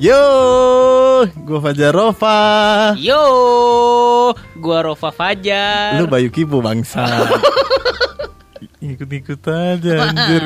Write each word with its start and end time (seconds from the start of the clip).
Yo, 0.00 0.16
gue 1.44 1.58
Fajar 1.60 1.92
Rova. 1.92 2.40
Yo, 2.96 3.20
gua 4.56 4.78
Rova 4.80 5.12
Fajar. 5.12 6.00
Lu 6.00 6.08
Bayu 6.08 6.32
Kibo 6.32 6.64
bangsa. 6.64 7.04
Ikut-ikut 8.80 9.44
aja 9.44 9.92
anjir. 10.08 10.40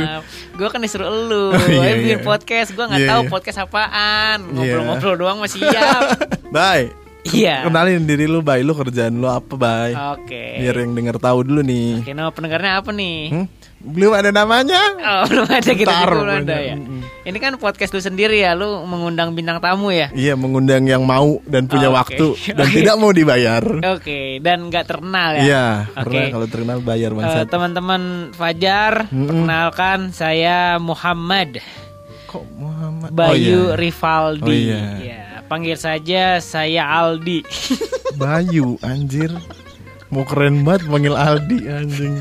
Gue 0.58 0.66
kan 0.66 0.82
disuruh 0.82 1.06
elu 1.06 1.54
Oh, 1.54 1.66
iya, 1.70 1.94
bikin 1.94 2.18
iya. 2.18 2.26
podcast 2.26 2.74
Gue 2.74 2.82
gak 2.82 2.98
Iya, 2.98 3.10
tahu 3.14 3.22
iya. 3.22 3.30
podcast 3.30 3.58
apaan 3.62 4.38
Iya. 4.42 4.54
Ngobrol-ngobrol 4.54 5.14
doang 5.14 5.38
masih 5.38 5.62
siap 5.62 6.18
Bye. 6.54 6.90
Iya 7.26 7.64
Kenalin 7.64 8.04
diri 8.04 8.24
lu, 8.24 8.40
Bay. 8.40 8.60
Lu 8.60 8.72
kerjaan 8.72 9.14
lu 9.14 9.24
apa, 9.24 9.54
Bay? 9.54 9.96
Oke 10.12 10.60
Biar 10.60 10.76
yang 10.76 10.92
denger 10.92 11.16
tahu 11.16 11.40
dulu 11.42 11.60
nih. 11.60 12.04
Oke 12.04 12.12
nama 12.12 12.28
pendengarnya 12.28 12.72
apa 12.78 12.90
nih? 12.90 13.18
Hmm? 13.30 13.46
Belum 13.80 14.12
ada 14.12 14.28
namanya? 14.28 14.80
Oh 14.98 15.22
belum 15.30 15.44
ada 15.46 15.70
gitu 15.70 15.84
Ntar 15.86 16.08
belum 16.10 16.28
ada 16.38 16.56
ya 16.58 16.74
Mm-mm. 16.74 17.00
Ini 17.22 17.36
kan 17.38 17.52
podcast 17.56 17.92
lu 17.92 18.00
sendiri 18.00 18.36
ya 18.38 18.52
Lu 18.52 18.80
mengundang 18.82 19.32
bintang 19.32 19.56
tamu 19.58 19.88
ya 19.88 20.08
Iya, 20.10 20.32
mengundang 20.34 20.84
yang 20.84 21.00
mau 21.02 21.40
dan 21.44 21.64
punya 21.64 21.88
Oke. 21.88 21.96
waktu 21.98 22.26
dan 22.56 22.64
Oke. 22.64 22.74
tidak 22.74 22.96
mau 22.96 23.10
dibayar. 23.10 23.60
Oke 23.90 24.40
Dan 24.40 24.68
gak 24.68 24.84
terkenal 24.86 25.36
ya 25.36 25.42
Iya, 25.42 25.64
Oke 25.94 26.12
karena 26.12 26.28
kalau 26.30 26.46
terkenal 26.46 26.78
bayar 26.80 27.10
Eh, 27.10 27.14
bangsat. 27.14 27.44
Teman-teman 27.46 28.02
Fajar 28.32 28.92
Mm-mm. 29.08 29.24
Perkenalkan 29.26 29.98
saya 30.10 30.76
Muhammad 30.76 31.60
Kok 32.26 32.44
Muhammad? 32.54 33.08
Bayu 33.12 33.28
oh, 33.30 33.36
iya. 33.70 33.76
Rivaldi 33.76 34.44
Oh, 34.44 34.48
iya. 34.50 34.82
Ya, 34.98 35.23
Panggil 35.44 35.76
saja 35.76 36.40
saya 36.40 36.88
Aldi 36.88 37.44
Bayu 38.20 38.80
anjir. 38.80 39.28
Mau 40.08 40.22
keren 40.24 40.62
banget 40.62 40.86
panggil 40.86 41.14
Aldi 41.18 41.58
anjing. 41.66 42.14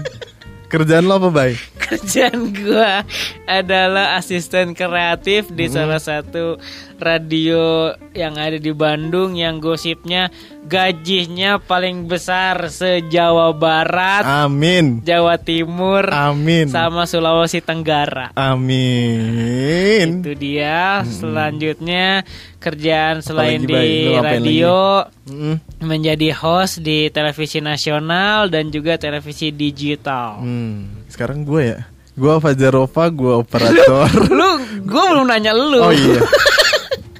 Kerjaan 0.68 1.06
lo 1.06 1.22
apa, 1.22 1.30
Bay? 1.30 1.54
Kerjaan 1.94 2.50
gua 2.52 3.06
adalah 3.46 4.18
asisten 4.18 4.74
kreatif 4.74 5.48
di 5.48 5.70
Hmm. 5.70 5.74
salah 5.76 6.02
satu 6.02 6.58
radio 6.98 7.92
yang 8.12 8.34
ada 8.34 8.56
di 8.56 8.72
Bandung 8.72 9.36
yang 9.36 9.60
gosipnya 9.60 10.34
gajinya 10.64 11.60
paling 11.60 12.08
besar 12.08 12.66
se-Jawa 12.66 13.52
Barat, 13.52 14.24
Amin. 14.24 15.04
Jawa 15.04 15.36
Timur, 15.36 16.08
Amin. 16.08 16.72
sama 16.72 17.04
Sulawesi 17.04 17.60
Tenggara. 17.60 18.32
Amin. 18.34 20.24
Itu 20.24 20.34
dia. 20.34 21.04
Selanjutnya 21.04 22.24
kerjaan 22.58 23.20
selain 23.20 23.62
di 23.62 24.08
radio 24.10 25.04
Mm. 25.24 25.56
menjadi 25.80 26.32
host 26.34 26.80
di 26.80 27.08
televisi 27.08 27.60
nasional 27.60 28.48
dan 28.48 28.68
juga 28.68 28.96
televisi 28.96 29.52
digital. 29.52 30.40
Hmm. 30.40 31.03
Sekarang 31.14 31.46
gue 31.46 31.78
ya. 31.78 31.80
Gue 32.18 32.34
Fajarova, 32.42 33.06
gue 33.14 33.34
operator. 33.38 34.10
lu 34.38 34.50
gue 34.82 35.04
belum 35.14 35.30
nanya 35.30 35.54
lu 35.54 35.78
oh 35.78 35.94
iya. 35.94 36.26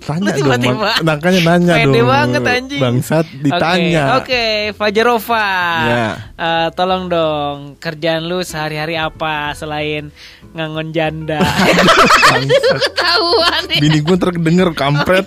Tanya 0.04 0.36
Lu 0.36 0.52
dong. 0.52 0.84
Makanya 1.08 1.40
nanya 1.48 1.74
Pede 1.80 2.04
dong. 2.04 2.12
banget 2.12 2.42
anjing 2.44 2.82
Bangsat 2.82 3.24
ditanya. 3.40 4.20
Oke, 4.20 4.20
oke, 4.20 4.44
Fajarova 4.76 5.48
Ya. 5.88 6.08
Eh, 6.36 6.68
Tolong 6.76 7.08
dong 7.08 7.58
Kerjaan 7.80 8.28
lu 8.28 8.44
sehari-hari 8.44 9.00
apa 9.00 9.56
Selain 9.56 10.12
ngangon 10.52 10.92
janda 10.92 11.40
Bangsat. 12.36 12.84
Ketahuan 12.84 13.62
nih 13.72 13.80
Bini 13.80 14.00
gue 14.04 14.18
terdenger 14.20 14.70
kampret. 14.76 15.24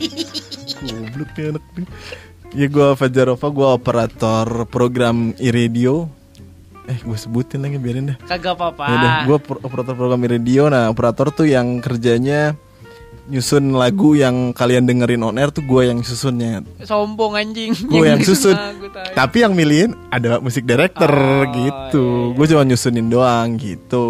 Goblok 0.85 1.31
nih 1.33 1.45
anak 1.57 1.65
nih. 1.73 1.87
Ya 2.53 2.67
gue 2.69 2.89
Fajarova, 2.93 3.49
gue 3.49 3.69
operator 3.71 4.47
program 4.69 5.33
iRadio. 5.37 6.13
Eh 6.87 6.99
gue 6.99 7.17
sebutin 7.17 7.61
lagi 7.61 7.77
biarin 7.77 8.15
dah. 8.15 8.17
Kagak 8.25 8.55
apa-apa 8.55 8.85
Ya 8.85 8.95
udah, 8.95 9.13
gue 9.25 9.37
operator 9.61 9.93
program 9.93 10.23
radio. 10.23 10.67
Nah, 10.67 10.87
operator 10.87 11.29
tuh 11.29 11.45
yang 11.45 11.79
kerjanya 11.79 12.55
nyusun 13.27 13.75
lagu 13.75 14.15
yang 14.15 14.55
kalian 14.55 14.87
dengerin 14.87 15.19
on 15.21 15.35
air 15.35 15.51
tuh 15.51 15.61
gue 15.61 15.83
yang 15.85 15.99
susunnya. 16.01 16.63
Sombong 16.81 17.35
anjing 17.35 17.75
Gue 17.85 18.07
yang 18.07 18.23
susun. 18.23 18.55
Tapi 19.13 19.43
yang 19.43 19.51
milihin 19.51 19.99
ada 20.09 20.39
musik 20.39 20.63
director 20.63 21.11
Oh, 21.11 21.43
gitu. 21.51 22.07
iya, 22.07 22.31
iya. 22.31 22.37
Gue 22.39 22.47
cuma 22.47 22.63
nyusunin 22.63 23.07
doang 23.07 23.59
gitu. 23.59 24.07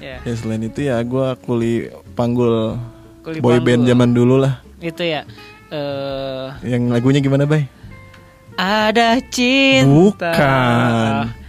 Ya, 0.00 0.24
Ya 0.24 0.32
selain 0.32 0.64
itu 0.64 0.80
ya 0.80 0.96
gue 1.04 1.36
kuli 1.44 1.88
panggul 2.16 2.80
Kuli 3.20 3.44
boy 3.44 3.60
band 3.60 3.84
panggul. 3.84 3.90
zaman 3.92 4.10
dulu 4.10 4.34
lah. 4.40 4.64
Itu 4.80 5.04
ya 5.04 5.28
eh 5.68 6.48
Yang 6.64 6.82
lagunya 6.90 7.20
gimana, 7.20 7.44
Bay? 7.44 7.68
Ada 8.56 9.20
cinta 9.28 9.84
Bukan. 9.84 11.39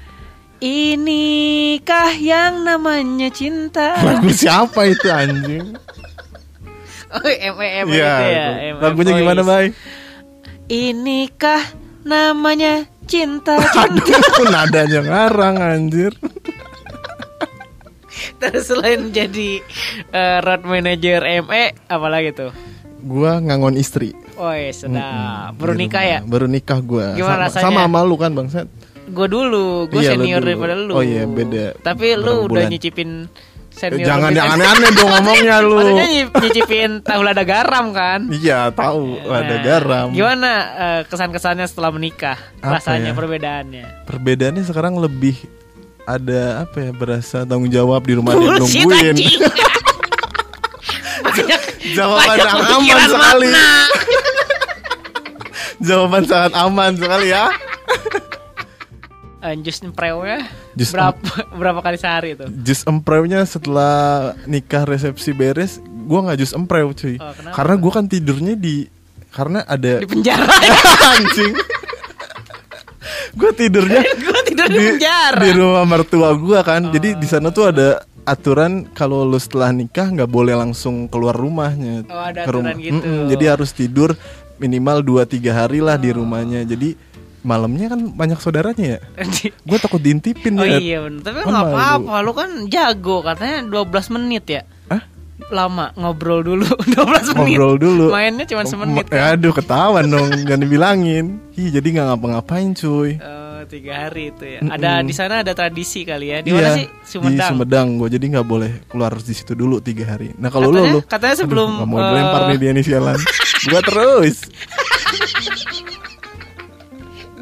Inikah 0.62 2.14
yang 2.14 2.62
namanya 2.62 3.34
cinta 3.34 3.98
Lagu 3.98 4.30
siapa 4.30 4.86
itu 4.86 5.10
anjing? 5.10 5.74
Oh 7.12 7.26
M.E.M 7.26 7.86
Iya. 7.90 8.14
itu 8.14 8.24
ya 8.24 8.46
itu. 8.48 8.52
M.E. 8.72 8.80
Lagunya 8.80 9.12
Voice. 9.12 9.20
gimana, 9.20 9.42
Bay? 9.42 9.66
Inikah 10.70 11.62
namanya 12.02 12.74
cinta 13.04 13.58
Aduh, 13.84 14.06
nadanya 14.48 15.02
ngarang 15.02 15.56
anjir. 15.60 16.14
Terus 18.38 18.64
selain 18.64 19.10
jadi 19.10 19.66
eh, 20.08 20.38
road 20.40 20.62
manager 20.64 21.20
ME 21.44 21.74
Apalagi 21.88 22.32
tuh 22.32 22.54
Gua 23.02 23.38
ngangon 23.38 23.76
istri. 23.76 24.14
Woi 24.34 24.70
sedap 24.70 25.58
Baru 25.58 25.74
Di 25.74 25.84
nikah 25.84 26.00
rumah. 26.00 26.14
ya 26.16 26.20
Baru 26.22 26.46
nikah 26.46 26.80
gua. 26.80 27.12
Gimana 27.12 27.50
sama, 27.50 27.50
rasanya? 27.50 27.64
sama 27.66 27.82
sama 27.84 28.00
lu 28.02 28.16
kan, 28.16 28.32
Bangsat? 28.32 28.70
Gue 29.12 29.28
dulu 29.28 29.66
Gue 29.86 30.02
Iya, 30.02 30.10
lu 30.10 30.14
senior 30.18 30.40
dulu. 30.40 30.48
daripada 30.48 30.74
lu 30.74 30.94
Oh 30.94 31.04
iya, 31.04 31.24
beda. 31.24 31.66
Tapi 31.78 32.06
lu 32.16 32.34
udah 32.42 32.64
bulan? 32.64 32.70
nyicipin 32.70 33.12
Eh, 33.72 33.80
senior 33.82 34.04
jangan 34.06 34.30
yang 34.30 34.52
aneh-aneh 34.52 34.92
dong 34.92 35.10
ngomongnya 35.10 35.58
lu. 35.60 35.76
Maksudnya 35.80 36.08
nyi- 36.08 36.32
nyicipin 36.34 36.92
tahu 37.02 37.22
lada 37.22 37.42
garam 37.42 37.86
kan 37.90 38.20
Iya, 38.28 38.70
tahu 38.70 39.20
Nah, 39.22 39.60
garam. 39.60 40.08
Gimana 40.12 40.50
eh, 40.76 41.02
kesan-kesannya 41.06 41.66
setelah 41.66 41.90
menikah 41.90 42.38
Apa 42.58 42.78
Rasanya 42.78 43.12
ya? 43.12 43.16
perbedaannya 43.16 43.86
Perbedaannya 44.06 44.64
sekarang 44.64 44.96
lebih 44.96 45.36
ada 46.02 46.66
apa 46.66 46.78
ya 46.80 46.92
berasa 46.92 47.38
tanggung 47.42 47.70
jawab 47.70 48.02
di 48.02 48.14
rumah 48.14 48.34
dia 48.34 48.58
nungguin. 48.58 49.16
Jawaban 51.92 52.36
yang 52.36 52.50
aman 52.50 53.08
sekali. 53.08 53.48
Jawaban 55.82 56.24
sangat 56.24 56.52
aman 56.54 56.92
sekali 56.94 57.28
ya. 57.30 57.46
Eh, 59.42 59.58
Jus 59.60 59.82
empreunya 59.82 60.46
Jus 60.74 60.94
berapa 60.94 61.18
berapa 61.60 61.80
kali 61.82 61.98
sehari 61.98 62.38
itu? 62.38 62.46
Jus 62.62 62.86
empreunya 62.86 63.42
setelah 63.42 63.94
nikah 64.46 64.86
resepsi 64.86 65.34
beres, 65.34 65.82
gua 66.06 66.30
nggak 66.30 66.38
jus 66.40 66.54
empreu 66.54 66.94
cuy. 66.94 67.18
Oh, 67.18 67.34
kenapa? 67.34 67.54
karena 67.58 67.74
gua 67.76 67.92
kan 67.92 68.06
tidurnya 68.06 68.54
di 68.54 68.86
karena 69.32 69.66
ada 69.66 69.98
Di 69.98 70.06
penjara. 70.06 70.46
anjing. 71.18 71.54
gua 73.34 73.52
tidurnya 73.52 74.02
Gue 74.24 74.40
tidur 74.46 74.68
di, 74.68 74.78
penjara. 74.78 75.40
di 75.42 75.50
rumah 75.52 75.86
mertua 75.88 76.30
gua 76.36 76.62
kan. 76.62 76.92
Jadi 76.92 77.18
di 77.18 77.26
sana 77.26 77.50
tuh 77.50 77.72
ada 77.72 77.88
aturan 78.22 78.86
kalau 78.94 79.26
lu 79.26 79.42
setelah 79.42 79.74
nikah 79.74 80.06
nggak 80.06 80.30
boleh 80.30 80.54
langsung 80.54 81.10
keluar 81.10 81.34
rumahnya. 81.34 82.06
Oh, 82.06 82.22
ada 82.22 82.46
ke 82.46 82.50
aturan 82.52 82.78
gitu. 82.78 82.94
Mm-mm, 82.94 83.34
jadi 83.34 83.58
harus 83.58 83.74
tidur 83.74 84.14
minimal 84.62 85.02
2 85.02 85.26
3 85.26 85.42
hari 85.50 85.82
lah 85.82 85.98
di 85.98 86.14
rumahnya. 86.14 86.62
Jadi 86.62 86.94
malamnya 87.42 87.90
kan 87.90 88.14
banyak 88.14 88.38
saudaranya 88.38 88.98
ya. 88.98 89.00
Gue 89.66 89.78
takut 89.78 89.98
diintipin 89.98 90.58
oh 90.58 90.66
ya. 90.66 90.78
iya 90.78 90.98
bener. 91.02 91.22
Tapi 91.22 91.38
Kan 91.42 91.50
nggak 91.50 91.68
apa-apa. 91.74 92.16
Lu 92.22 92.32
kan 92.34 92.50
jago 92.70 93.26
katanya 93.26 93.66
12 93.66 94.16
menit 94.16 94.46
ya. 94.46 94.62
Hah? 94.88 95.02
Lama 95.50 95.90
ngobrol 95.98 96.46
dulu 96.46 96.70
12 96.96 97.34
menit. 97.34 97.58
Ngobrol 97.58 97.76
dulu. 97.76 98.06
Mainnya 98.14 98.46
cuma 98.46 98.64
semenit. 98.64 99.10
Kan? 99.10 99.36
aduh 99.36 99.52
ketahuan 99.52 100.06
dong, 100.06 100.30
jangan 100.48 100.62
dibilangin. 100.62 101.26
Ih, 101.58 101.70
jadi 101.70 101.84
nggak 101.84 102.06
ngapa-ngapain 102.14 102.72
cuy. 102.72 103.20
Oh, 103.20 103.60
tiga 103.68 104.08
hari 104.08 104.32
itu 104.32 104.44
ya. 104.48 104.60
Mm-mm. 104.64 104.74
Ada 104.78 105.04
di 105.04 105.14
sana 105.14 105.34
ada 105.44 105.52
tradisi 105.52 106.06
kali 106.06 106.32
ya. 106.32 106.40
Di 106.40 106.50
mana 106.54 106.78
sih? 106.78 106.88
Di 106.88 107.10
Sumedang. 107.10 107.50
Sumedang 107.58 107.88
gue 108.00 108.08
jadi 108.08 108.26
nggak 108.38 108.48
boleh 108.48 108.72
keluar 108.88 109.18
di 109.18 109.34
situ 109.36 109.52
dulu 109.52 109.82
tiga 109.82 110.16
hari. 110.16 110.32
Nah 110.38 110.48
kalau 110.48 110.72
lu 110.72 110.86
lu 110.88 111.00
katanya 111.04 111.42
sebelum, 111.42 111.68
Aduh, 111.68 111.78
nggak 111.84 111.90
mau 111.90 112.00
eh, 112.00 112.08
dilempar 112.08 112.42
nih 112.54 112.58
dia 112.62 112.72
nih 112.72 112.86
sialan. 112.86 113.20
Gua 113.70 113.82
terus 113.84 114.38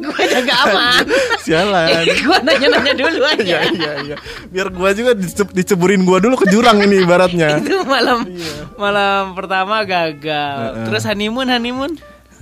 Gue 0.09 0.25
jaga 0.25 0.53
aman. 0.65 1.03
sialan. 1.39 1.87
gue 2.25 2.37
nanya-nanya 2.41 2.93
dulu 2.93 3.21
aja. 3.23 3.43
Iya 3.43 3.59
iya 3.69 3.91
iya. 4.03 4.15
Biar 4.49 4.67
gua 4.69 4.89
juga 4.91 5.13
dice- 5.13 5.53
diceburin 5.53 6.01
gua 6.01 6.17
dulu 6.17 6.35
ke 6.35 6.49
jurang 6.49 6.81
ini 6.81 7.05
ibaratnya. 7.05 7.57
itu 7.61 7.85
malam 7.85 8.25
malam 8.75 9.37
pertama 9.37 9.85
gagal. 9.85 10.57
Heeh. 10.73 10.85
Terus 10.89 11.03
honeymoon 11.05 11.47
honeymoon. 11.47 11.91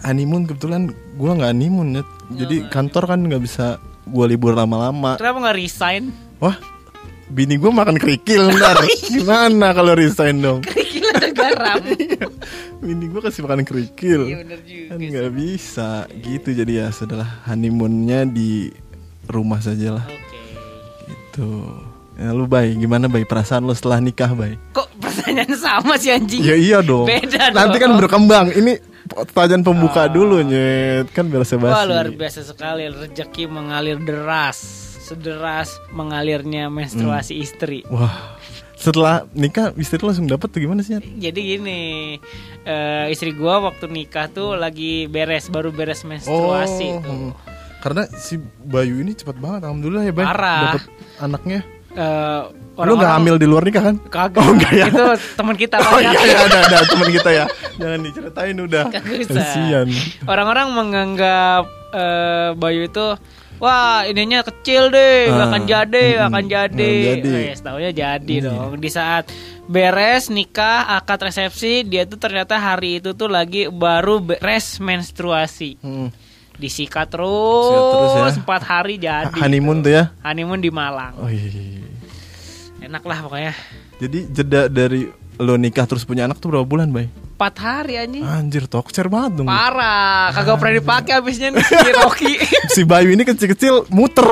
Honeymoon 0.01 0.43
kebetulan 0.45 0.81
gua 1.15 1.35
nggak 1.35 1.51
honeymoon 1.51 1.87
Net. 1.99 2.07
Jadi 2.27 2.67
kantor 2.67 3.03
kan 3.07 3.19
nggak 3.23 3.41
bisa 3.43 3.77
gua 4.07 4.25
libur 4.25 4.55
lama-lama. 4.55 5.19
Kenapa 5.19 5.37
nggak 5.43 5.57
resign? 5.57 6.03
Wah, 6.39 6.55
bini 7.27 7.59
gua 7.59 7.71
makan 7.75 7.99
kerikil 7.99 8.47
ntar. 8.51 8.79
Gimana 9.13 9.75
kalau 9.75 9.91
resign 9.93 10.39
dong? 10.39 10.59
Ada 11.13 11.29
garam. 11.29 11.77
Bini 12.83 13.05
gua 13.07 13.21
kasih 13.23 13.41
makan 13.41 13.63
kerikil. 13.63 14.21
Iya 14.25 14.37
bener 14.41 14.59
juga. 14.61 14.85
kan 14.87 14.97
nggak 14.99 15.29
bisa 15.31 15.89
gitu 16.17 16.49
jadi 16.53 16.73
ya 16.77 16.87
setelah 16.89 17.27
honeymoonnya 17.45 18.25
di 18.25 18.69
rumah 19.25 19.59
saja 19.59 19.91
lah 19.93 20.05
Oke. 20.05 20.39
gitu 21.05 21.49
ya 22.15 22.31
lu 22.31 22.45
bay 22.45 22.71
gimana 22.73 23.05
bay 23.05 23.21
perasaan 23.21 23.61
lu 23.61 23.75
setelah 23.75 23.99
nikah 23.99 24.31
bay 24.31 24.55
Kok 24.71 24.87
pertanyaan 24.97 25.51
sama 25.53 25.93
sih 25.95 26.09
anjing. 26.09 26.41
Ya 26.41 26.55
iya 26.55 26.79
dong. 26.79 27.05
Beda 27.05 27.51
Nanti 27.51 27.77
kan 27.77 27.93
berkembang. 27.93 28.49
Ini 28.49 28.79
pertanyaan 29.05 29.61
pembuka 29.61 30.07
dulu 30.07 30.39
nyet. 30.39 31.11
Kan 31.11 31.27
biasa 31.27 31.55
basi. 31.55 31.69
Wah 31.69 31.83
luar 31.83 32.07
biasa 32.09 32.41
sekali 32.41 32.87
rezeki 32.87 33.45
mengalir 33.45 33.99
deras, 33.99 34.57
sederas 34.99 35.67
mengalirnya 35.91 36.67
menstruasi 36.67 37.33
Hmm. 37.33 37.43
istri. 37.43 37.79
Wah. 37.87 38.36
Setelah 38.77 39.25
nikah 39.33 39.73
istri 39.73 39.97
lu 39.97 40.07
langsung 40.07 40.25
dapat 40.25 40.47
tuh 40.47 40.61
gimana 40.61 40.79
sih? 40.79 40.95
Jadi 40.95 41.39
gini, 41.41 41.81
eh, 42.61 43.05
istri 43.09 43.33
gua 43.33 43.57
waktu 43.59 43.85
nikah 43.87 44.29
tuh 44.29 44.53
lagi 44.53 45.05
beres, 45.05 45.49
baru 45.49 45.69
beres 45.69 46.05
menstruasi 46.05 47.01
tuh. 47.01 47.01
hmm. 47.03 47.31
Karena 47.77 48.05
si 48.11 48.37
Bayu 48.59 48.99
ini 48.99 49.13
cepat 49.13 49.37
banget 49.37 49.61
alhamdulillah 49.63 50.03
ya, 50.03 50.11
Bay. 50.11 50.25
Parah. 50.25 50.61
Dapat 50.71 50.83
anaknya. 51.19 51.59
Eh, 51.89 52.41
Lu 52.45 52.53
orang-orang- 52.77 52.97
nggak 52.99 53.13
hamil 53.17 53.35
di 53.35 53.47
luar 53.47 53.63
nikah 53.65 53.83
kan? 53.83 53.95
Kagak. 54.07 54.37
Oh, 54.37 54.53
enggak 54.53 54.69
ya? 54.71 54.85
Itu 54.85 55.05
teman 55.33 55.55
kita 55.55 55.75
Oh 55.87 55.97
iya 55.97 56.13
iya 56.13 56.37
ada 56.39 56.57
ada 56.63 56.77
teman 56.85 57.09
kita 57.09 57.29
ya. 57.33 57.45
Jangan 57.75 57.99
diceritain 58.05 58.57
udah. 58.59 58.83
Kasian. 59.25 59.87
Orang-orang 60.23 60.67
menganggap 60.71 61.65
eh, 61.89 62.49
Bayu 62.53 62.85
itu 62.85 63.05
Wah 63.57 64.05
ininya 64.05 64.41
kecil 64.41 64.89
deh, 64.89 65.27
nggak 65.27 65.41
Ah, 65.41 65.49
akan 65.49 65.63
jadi, 65.65 66.03
nggak 66.13 66.21
mm-mm, 66.21 66.29
akan 66.29 66.45
jadi. 66.45 66.91
nggak 66.93 67.17
jadi. 67.17 67.29
Eh, 67.41 67.55
setaunya 67.55 67.91
jadi 67.91 68.35
Iya. 68.37 68.45
dong. 68.45 68.71
Di 68.77 68.89
saat 68.89 69.25
beres 69.65 70.29
nikah, 70.29 70.93
akad 70.93 71.25
resepsi, 71.25 71.81
dia 71.81 72.05
tuh 72.05 72.15
ternyata 72.15 72.53
hari 72.55 72.97
itu 72.97 73.11
tuh 73.11 73.25
lagi 73.25 73.65
baru 73.65 74.21
beres 74.21 74.77
menstruasi. 74.77 75.81
Hmm. 75.81 76.13
Disikat 76.53 77.09
terus, 77.09 77.69
terus 78.13 78.33
ya. 78.33 78.41
empat 78.41 78.61
hari 78.63 78.95
jadi. 78.97 79.33
Honeymoon 79.35 79.81
tuh 79.81 79.91
ya. 79.91 80.09
Honeymoon 80.21 80.57
di 80.57 80.69
Malang. 80.69 81.13
Oh 81.17 81.29
iya. 81.29 81.49
Enak 82.79 83.01
lah 83.01 83.25
pokoknya. 83.25 83.53
Jadi 83.97 84.19
jeda 84.29 84.65
dari 84.65 85.09
lo 85.37 85.53
nikah 85.53 85.85
terus 85.85 86.01
punya 86.01 86.25
anak 86.25 86.37
tuh 86.37 86.49
berapa 86.49 86.65
bulan, 86.65 86.89
Bay? 86.89 87.09
Empat 87.37 87.55
hari 87.61 88.01
anjing. 88.01 88.25
Anjir, 88.25 88.65
tokcer 88.65 89.13
banget 89.13 89.37
dong. 89.37 89.45
Parah, 89.45 90.33
kagak 90.33 90.57
pernah 90.57 90.73
dipakai 90.73 91.21
habisnya 91.21 91.53
nih 91.53 91.61
si 91.61 91.89
Rocky. 91.93 92.33
si 92.73 92.81
Bayu 92.81 93.13
ini 93.13 93.21
kecil-kecil 93.21 93.93
muter 93.93 94.25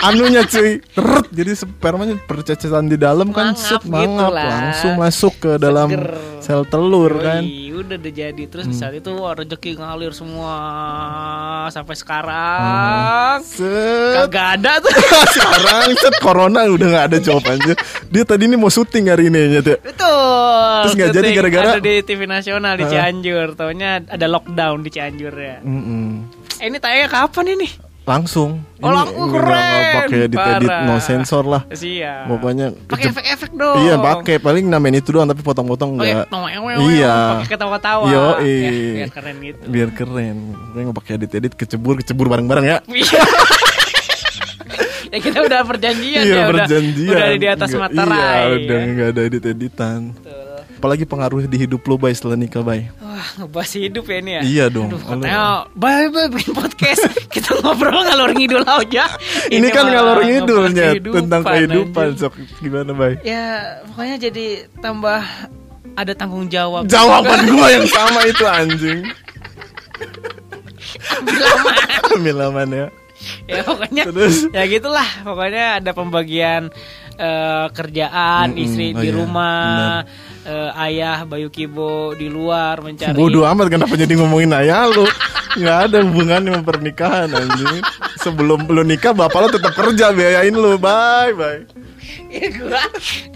anunya 0.00 0.48
cuy 0.48 0.80
teret 0.80 1.28
jadi 1.28 1.52
spermanya 1.52 2.16
percecetan 2.24 2.88
di 2.88 2.96
dalam 2.96 3.36
kan 3.36 3.52
Mangap 3.52 3.60
set 3.60 3.82
gitu 3.84 4.24
lah. 4.32 4.48
langsung 4.48 4.92
masuk 4.96 5.34
ke 5.36 5.50
dalam 5.56 5.88
Seger. 5.92 6.04
sel 6.40 6.62
telur 6.64 7.12
kan 7.20 7.44
Yoi, 7.44 7.67
udah 7.80 7.96
udah 7.96 8.12
jadi. 8.12 8.42
Terus 8.44 8.66
di 8.66 8.74
saat 8.74 8.92
itu 8.92 9.10
wah, 9.10 9.32
rezeki 9.32 9.76
ngalir 9.76 10.12
semua. 10.12 10.54
Sampai 11.68 11.92
Ah. 11.92 11.98
sekarang. 11.98 13.36
Set. 13.42 14.14
Kagak 14.18 14.46
ada 14.56 14.72
tuh. 14.78 14.92
Sekarang 15.34 15.88
set 15.94 16.14
corona 16.18 16.66
udah 16.66 16.86
nggak 16.88 17.06
ada 17.06 17.18
jawabannya 17.18 17.74
dia 18.08 18.22
tadi 18.22 18.44
ini 18.44 18.56
mau 18.56 18.68
syuting 18.68 19.06
hari 19.06 19.28
ini 19.28 19.38
ya 19.50 19.60
betul. 19.60 20.74
Terus 20.82 20.94
nggak 20.94 21.10
jadi 21.12 21.28
gara-gara- 21.32 21.74
ada 21.74 21.82
di 21.82 21.94
TV 22.00 22.24
nasional 22.24 22.74
di. 22.74 22.84
Cianjur. 22.84 23.52
Taunya 23.54 24.00
ada 24.00 24.26
lockdown 24.26 24.80
di 24.80 24.90
Cianjur 24.90 25.32
ya. 25.32 25.58
Mm-mm. 25.60 26.24
eh, 26.56 26.66
ini 26.66 26.76
tayangnya 26.76 27.08
kapan 27.08 27.54
ini 27.54 27.68
langsung 28.08 28.64
Oh, 28.78 28.88
langsung 28.88 29.28
keren. 29.28 29.84
pakai 30.00 30.18
edit 30.24 30.38
Parah. 30.38 30.80
no 30.82 30.96
sensor 30.98 31.44
lah 31.44 31.62
siap 31.68 32.24
pokoknya 32.26 32.72
pakai 32.86 33.10
efek-efek 33.10 33.50
dong 33.52 33.76
iya 33.80 33.94
pakai 33.96 34.38
paling 34.38 34.64
namain 34.64 34.94
itu 34.94 35.10
doang 35.10 35.26
tapi 35.26 35.42
potong-potong 35.42 35.94
enggak 35.94 36.24
toeng-weeng, 36.26 36.78
Iya. 36.88 37.16
pakai 37.36 37.48
ketawa-tawa 37.52 38.04
Yoi. 38.06 38.48
Ya, 38.48 38.70
biar 38.96 39.10
keren 39.12 39.36
gitu 39.40 39.62
biar 39.66 39.88
keren 39.92 40.36
gue 40.72 40.80
nggak 40.80 40.96
pakai 40.96 41.12
edit 41.16 41.32
edit 41.34 41.52
kecebur 41.52 41.98
kecebur 41.98 42.26
bareng 42.26 42.46
bareng 42.46 42.64
ya 42.66 42.78
Iya. 42.86 43.20
ya 45.08 45.18
kita 45.18 45.38
udah 45.40 45.60
perjanjian 45.64 46.20
iya 46.22 46.34
ya 46.34 46.44
udah 46.46 46.64
perjanjian 46.64 47.16
udah 47.16 47.28
di 47.34 47.48
atas 47.48 47.68
Nggak- 47.70 47.82
materai 47.90 48.14
iya 48.14 48.56
udah 48.58 48.78
ya. 48.78 48.88
nggak 48.88 49.08
ada 49.08 49.20
edit 49.22 49.44
editan. 49.46 50.00
Apalagi 50.78 51.02
pengaruh 51.02 51.42
di 51.50 51.58
hidup 51.58 51.82
lo 51.90 51.98
bay 51.98 52.14
setelah 52.14 52.38
nikah 52.38 52.62
bay? 52.62 52.86
Wah 53.02 53.26
ngebahas 53.42 53.70
hidup 53.74 54.06
ya 54.06 54.16
ini 54.22 54.30
ya? 54.30 54.42
Iya 54.46 54.64
dong. 54.70 54.94
Aduh 54.94 55.02
katanya 55.02 55.66
Bye 55.74 56.06
bye 56.14 56.30
bikin 56.30 56.54
podcast. 56.54 57.02
Kita 57.34 57.58
ngobrol 57.58 58.06
ngalor 58.06 58.30
ngidul 58.30 58.62
aja. 58.62 59.10
Ini, 59.50 59.66
kan 59.74 59.90
malah 59.90 59.94
ngalor 59.98 60.18
ngidulnya 60.22 60.86
tentang 61.02 61.42
kehidupan 61.42 62.14
anjing. 62.14 62.22
sok. 62.22 62.32
Gimana 62.62 62.94
bay? 62.94 63.18
Ya 63.26 63.82
pokoknya 63.90 64.16
jadi 64.30 64.46
tambah 64.78 65.20
Ada 65.98 66.14
tanggung 66.14 66.46
jawab. 66.46 66.86
Jawaban 66.86 67.42
gua 67.50 67.74
yang 67.74 67.90
sama 67.90 68.22
itu 68.22 68.46
anjing. 68.46 69.02
Ambil 72.14 72.38
aman 72.38 72.68
ya. 72.70 72.86
Ya 73.50 73.66
pokoknya 73.66 74.06
Terus? 74.06 74.46
Ya 74.54 74.62
gitulah. 74.70 75.08
Pokoknya 75.26 75.82
ada 75.82 75.90
pembagian 75.90 76.70
eh, 77.18 77.66
Kerjaan 77.74 78.54
Mm-mm, 78.54 78.62
Istri 78.64 78.86
oh 78.94 79.00
di 79.02 79.08
iya, 79.10 79.16
rumah 79.18 80.06
eh, 80.46 80.70
Ayah 80.78 81.26
Bayu 81.26 81.50
Kibo 81.50 82.14
di 82.14 82.30
luar 82.30 82.78
mencari 82.80 83.18
bodoh 83.18 83.44
amat 83.44 83.66
kenapa 83.68 83.98
jadi 83.98 84.14
ngomongin 84.16 84.54
ayah 84.54 84.86
lu? 84.86 85.04
Nggak 85.58 85.78
ada 85.90 85.96
hubungannya 86.06 86.50
sama 86.54 86.62
pernikahan 86.62 87.28
anjing. 87.34 87.82
Sebelum 88.22 88.70
lu 88.70 88.86
nikah 88.86 89.10
bapak 89.10 89.38
lo 89.42 89.48
tetap 89.50 89.74
kerja 89.74 90.14
biayain 90.14 90.54
lu. 90.54 90.78
Bye 90.78 91.34
bye. 91.34 91.62
Ya 92.28 92.46
gua 92.54 92.82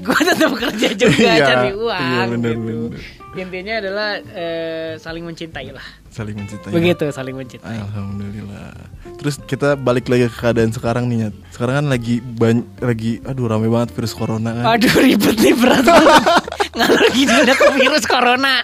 gua 0.04 0.18
tetap 0.22 0.52
kerja 0.54 0.88
juga 0.94 1.16
Iya, 1.18 1.46
cari 1.48 1.70
uang 1.74 2.00
iya, 2.00 2.22
bener, 2.28 2.54
gitu. 2.54 2.62
bener. 2.62 3.21
Intinya 3.34 3.74
adalah 3.78 4.08
eh, 4.20 4.92
saling 4.96 5.22
mencintai 5.22 5.68
lah 5.68 5.86
saling 6.06 6.36
mencintai 6.36 6.68
begitu 6.68 7.08
saling 7.08 7.32
mencintai 7.32 7.80
Alhamdulillah. 7.80 8.72
Terus 9.14 9.38
kita 9.40 9.74
balik 9.74 10.06
lagi 10.06 10.26
ke 10.26 10.36
keadaan 10.36 10.68
sekarang 10.68 11.06
nih, 11.06 11.16
Nyat. 11.22 11.34
Sekarang 11.48 11.74
kan 11.76 11.86
lagi 11.88 12.18
ban 12.18 12.66
lagi 12.78 13.22
aduh 13.22 13.46
rame 13.46 13.66
banget 13.66 13.90
virus 13.92 14.12
corona 14.12 14.50
kan. 14.52 14.64
aduh 14.72 14.92
ribet 14.98 15.36
nih 15.36 15.54
berat 15.54 15.86
ngalor 16.76 17.06
gitu 17.12 17.30
ada 17.30 17.54
ke 17.54 17.66
virus 17.72 18.04
corona 18.04 18.54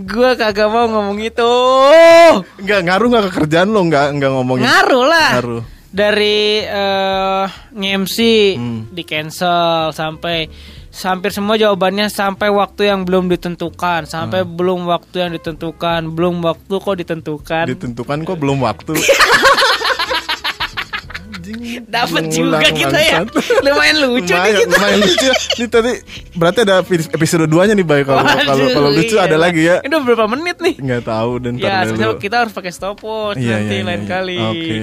gua 0.00 0.32
kagak 0.32 0.66
mau 0.66 0.88
ngomong 0.88 1.18
itu 1.20 1.52
Enggak 2.56 2.80
ngaruh 2.84 3.06
nggak 3.06 3.24
ke 3.24 3.32
kerjaan 3.36 3.68
lo 3.68 3.80
nggak 3.84 4.06
nggak 4.14 4.30
ngomongin. 4.32 4.64
ngaruh 4.64 5.04
lah 5.04 5.30
Ngaruh. 5.36 5.62
dari 5.88 6.40
eh 6.62 7.44
nge-MC 7.72 8.16
Hmm. 8.54 8.80
di 8.88 9.02
cancel 9.02 9.90
sampai 9.90 10.48
hampir 11.00 11.30
semua 11.30 11.54
jawabannya 11.54 12.08
sampai 12.08 12.48
waktu 12.48 12.88
yang 12.88 13.04
belum 13.04 13.28
ditentukan 13.28 14.02
sampai 14.04 14.42
Hmm. 14.42 14.50
belum 14.54 14.80
waktu 14.86 15.16
yang 15.20 15.30
ditentukan 15.32 16.10
belum 16.10 16.42
waktu 16.42 16.74
kok 16.74 16.96
ditentukan 16.96 17.64
Ditentukan 17.68 18.18
kok 18.24 18.36
belum 18.36 18.58
waktu. 18.62 18.98
Anjing, 21.48 21.84
dapat 21.88 22.22
juga 22.28 22.58
kita 22.68 22.98
ya 22.98 23.24
bangsat. 23.24 23.64
lumayan 23.64 23.96
lucu 24.04 24.28
nih 24.28 24.36
lumayan, 24.36 24.56
kita 24.60 24.74
lumayan 24.76 24.98
lucu. 25.00 25.28
Ini 25.58 25.66
tadi 25.66 25.92
berarti 26.34 26.58
ada 26.62 26.74
episode 26.84 27.44
2-nya 27.46 27.74
nih, 27.74 27.86
Bay. 27.86 28.02
Kalau 28.04 28.20
kalau 28.20 28.66
kalau 28.68 28.90
lucu 28.92 29.14
iya 29.16 29.24
ada 29.24 29.36
lagi 29.36 29.62
ya. 29.64 29.76
ini 29.80 29.92
udah 29.92 30.04
berapa 30.04 30.26
menit 30.28 30.56
nih 30.60 30.74
Nggak 30.78 31.02
tahu 31.04 31.32
dan 31.40 31.52
ya 31.56 31.82
sebenarnya 31.84 32.16
kita 32.20 32.36
harus 32.44 32.52
pakai 32.52 32.72
stopwatch 32.72 33.40
Iya, 33.40 33.54
nanti 33.58 33.74
iya, 33.74 33.84
lain 33.84 34.02
iya. 34.02 34.08
kali 34.08 34.38
Oke. 34.38 34.76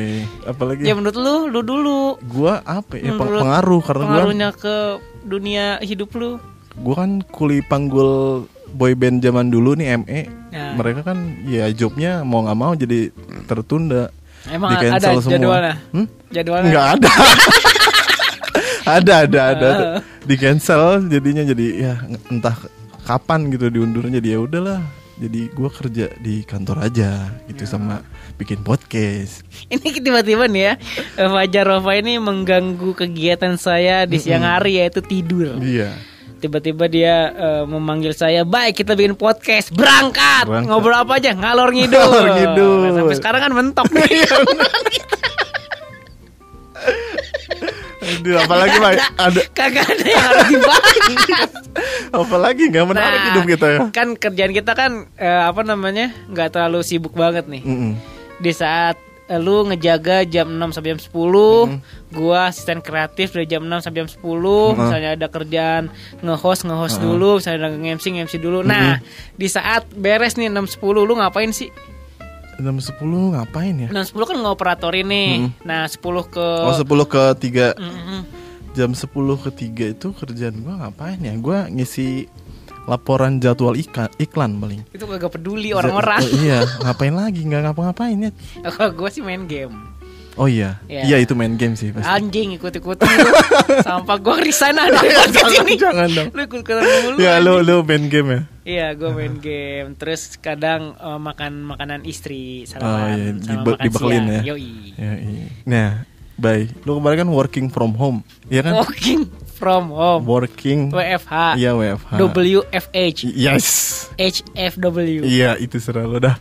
Apalagi 0.45 0.81
ya 0.83 0.93
menurut 0.93 1.17
lu 1.17 1.35
lu 1.47 1.61
dulu 1.61 1.99
gua 2.25 2.59
apa 2.65 2.97
ya 2.97 3.13
Menurut 3.13 3.41
pengaruh 3.45 3.81
karena 3.85 4.03
gua 4.03 4.11
pengaruhnya 4.11 4.49
ke 4.55 4.75
dunia 5.23 5.65
hidup 5.81 6.09
lu 6.15 6.37
gue 6.75 6.91
kan 6.91 7.23
kuli 7.31 7.63
panggul 7.63 8.43
boy 8.69 8.91
band 8.93 9.23
zaman 9.23 9.47
dulu 9.47 9.79
nih 9.79 9.95
ME 9.95 10.21
Ya. 10.55 10.71
mereka 10.71 11.03
kan 11.03 11.19
ya 11.43 11.67
jobnya 11.67 12.23
mau 12.23 12.39
nggak 12.39 12.55
mau 12.55 12.71
jadi 12.71 13.11
tertunda 13.43 14.07
emang 14.47 14.69
Di 14.73 14.87
ada 14.87 15.09
semua. 15.15 15.31
jadwalnya? 15.31 15.75
Hmm? 15.89 16.07
jadwalnya? 16.29 16.69
Nggak 16.69 16.87
ada. 16.95 17.09
Ada 18.85 19.25
ada 19.25 19.41
ada. 19.49 19.69
Di 20.21 20.37
cancel 20.37 21.09
jadinya 21.09 21.41
jadi 21.41 21.65
ya 21.73 21.93
entah 22.29 22.53
kapan 23.01 23.49
gitu 23.49 23.73
diundurnya 23.73 24.21
jadi 24.21 24.37
ya 24.37 24.39
udahlah. 24.39 24.81
Jadi 25.15 25.47
gue 25.49 25.69
kerja 25.71 26.05
di 26.19 26.43
kantor 26.43 26.85
aja 26.85 27.33
gitu 27.47 27.63
Ya. 27.63 27.69
sama 27.71 28.05
bikin 28.35 28.61
podcast. 28.61 29.41
Ini 29.73 30.03
tiba-tiba 30.03 30.45
nih 30.45 30.61
ya 30.61 30.73
Fajar 31.17 31.65
Rova 31.65 31.95
ini 31.95 32.19
mengganggu 32.19 32.93
kegiatan 32.93 33.55
saya 33.55 34.03
di 34.03 34.19
siang 34.19 34.43
hari 34.43 34.77
yaitu 34.77 34.99
tidur. 34.99 35.57
iya 35.57 35.95
Tiba-tiba 36.35 36.85
dia 36.85 37.15
eh, 37.29 37.63
memanggil 37.63 38.11
saya, 38.11 38.43
"Baik, 38.43 38.79
kita 38.79 38.93
bikin 38.93 39.13
podcast. 39.13 39.71
Berangkat. 39.71 40.45
Berangkat. 40.45 40.67
Ngobrol 40.67 40.95
apa 40.95 41.13
aja? 41.15 41.31
Ngalor 41.31 41.71
ngidul." 41.71 41.99
Ngalor 42.11 42.27
ngidul. 42.33 42.75
Nah, 42.81 42.91
sampai 42.95 43.15
sekarang 43.15 43.41
kan 43.41 43.51
mentok 43.51 43.87
nih. 43.95 44.23
Aduh, 48.05 48.37
apalagi 48.37 48.77
Pak? 48.77 48.91
ada 49.17 49.41
Kagak 49.51 49.85
ada 49.87 50.05
yang 50.05 50.23
harus 50.23 50.45
dibahas. 50.47 51.51
apalagi 52.23 52.63
nggak 52.69 52.85
menarik 52.85 53.17
Nah, 53.17 53.27
hidup 53.27 53.45
kita 53.49 53.65
ya 53.67 53.79
Kan 53.91 54.07
kerjaan 54.15 54.53
kita 54.53 54.71
kan 54.71 54.91
eh, 55.17 55.43
apa 55.43 55.61
namanya? 55.61 56.13
nggak 56.29 56.53
terlalu 56.53 56.79
sibuk 56.81 57.11
banget 57.13 57.49
nih. 57.49 57.65
Mm-mm. 57.65 57.93
di 58.35 58.51
saat 58.51 58.99
lu 59.27 59.65
ngejaga 59.65 60.21
jam 60.23 60.45
6 60.47 60.69
sampai 60.69 60.93
jam 60.93 61.01
10 61.01 61.65
Hmm. 61.65 61.81
gua 62.09 62.53
asisten 62.53 62.77
kreatif 62.77 63.33
dari 63.33 63.49
jam 63.49 63.65
6 63.65 63.81
sampai 63.81 64.05
jam 64.05 64.09
10 64.11 64.21
misalnya 64.77 65.17
ada 65.17 65.27
kerjaan 65.27 65.89
nge-host 66.21 66.61
nge-host 66.63 67.01
dulu. 67.01 67.41
Misalnya 67.41 67.57
ada 67.59 67.69
nge-MC 67.73 68.05
nge-MC 68.13 68.33
dulu. 68.37 68.61
Hmm. 68.61 68.69
nah 68.69 69.01
di 69.33 69.47
saat 69.47 69.89
beres 69.91 70.37
nih 70.37 70.47
6 70.47 70.77
10 70.77 71.01
lu 71.01 71.13
ngapain 71.15 71.49
sih? 71.49 71.73
Jam 72.55 72.77
10 72.77 72.95
ngapain 73.33 73.75
ya? 73.75 73.89
6 73.89 74.13
10 74.13 74.29
kan 74.29 74.37
ngoperatorin 74.39 75.07
nih. 75.09 75.31
Nah 75.61 75.89
10 75.89 75.99
ke 76.23 76.45
Oh 76.61 76.71
10 76.71 76.85
ke 77.03 77.23
3 77.41 77.73
Mm-mm. 77.75 78.21
Jam 78.71 78.91
10 78.91 79.09
ke 79.41 79.49
3 79.49 79.91
itu 79.91 80.07
kerjaan 80.13 80.55
gua 80.61 80.85
ngapain 80.85 81.17
ya? 81.17 81.33
Gua 81.35 81.65
ngisi 81.65 82.29
laporan 82.85 83.37
jadwal 83.37 83.73
iklan 83.73 84.09
iklan 84.15 84.51
paling 84.55 84.81
Itu 84.89 85.03
kagak 85.03 85.31
peduli 85.31 85.71
orang-orang. 85.71 86.21
Oh, 86.21 86.29
iya 86.37 86.61
ngapain 86.79 87.11
lagi 87.11 87.41
nggak 87.41 87.61
ngapa-ngapain 87.65 88.17
ya 88.19 88.31
Kalau 88.63 88.93
gue 88.93 89.09
sih 89.09 89.19
main 89.19 89.43
game. 89.43 89.73
oh 90.35 90.45
iya 90.45 90.77
Iya. 90.85 91.01
iya 91.05 91.17
itu 91.17 91.31
main 91.31 91.55
game 91.55 91.73
sih 91.73 91.89
pasti 91.89 92.05
Anjing 92.05 92.53
ikut-ikutan 92.53 93.07
lu. 93.17 93.31
Sampai 93.79 94.17
gue 94.17 94.35
resign 94.43 94.75
podcast 94.75 95.31
jangan, 95.31 95.63
ini. 95.63 95.73
jangan 95.75 96.09
dong 96.11 96.27
Lu 96.29 96.41
ikut-ikutan 96.43 96.83
mulu. 97.01 97.15
ya 97.17 97.33
lu 97.37 97.53
lu 97.59 97.75
main 97.81 98.05
game 98.05 98.29
ya 98.29 98.41
Iya, 98.65 98.87
gue 98.91 99.09
main 99.11 99.37
game. 99.37 99.93
Terus 99.93 100.35
kadang 100.35 100.93
eh, 100.93 101.19
makan 101.19 101.61
makanan 101.63 102.01
istri 102.03 102.65
Oh, 102.65 102.69
sarapan 102.71 103.07
iya, 103.07 103.29
sama 103.39 103.49
dibe- 103.55 103.71
makan 103.71 103.83
dibekelin 103.83 104.15
siang. 104.17 104.27
ya. 104.27 104.41
Yoi. 104.43 104.69
ya 104.95 105.11
iya. 105.15 105.45
nah 105.63 105.89
bye 106.35 106.67
lu 106.83 106.91
kemarin 106.95 107.17
kan 107.17 107.29
working 107.31 107.67
from 107.67 107.93
home 107.93 108.19
iya 108.45 108.59
kan 108.59 108.75
Working 108.75 109.29
from 109.55 109.87
home. 109.89 110.27
working 110.27 110.91
WFH. 110.91 111.55
iya 111.55 111.71
WFH 111.71 112.19
WFH. 112.19 113.19
yes 113.31 113.67
HFW. 114.19 115.23
iya 115.23 115.55
itu 115.55 115.79
selalu 115.79 116.19
dah 116.19 116.35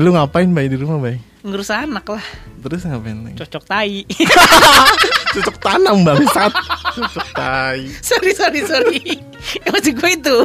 lu 0.00 0.16
ngapain 0.16 0.48
bay 0.48 0.72
di 0.72 0.80
rumah 0.80 0.96
bay 0.96 1.20
Ngurus 1.44 1.68
anak 1.68 2.08
lah. 2.08 2.24
terus 2.64 2.80
ngapain 2.82 3.20
lagi 3.20 3.36
Cocok 3.36 3.64
tai. 3.68 4.08
cocok 5.34 5.56
tanam 5.60 6.00
bangsat 6.00 6.48
cocok 6.90 7.28
tai 7.34 7.84
sorry, 8.00 8.32
sorry, 8.32 8.60
sorry. 8.64 9.02
Ya, 9.54 9.68
maksud 9.68 9.92
gue 9.92 10.10
itu. 10.10 10.38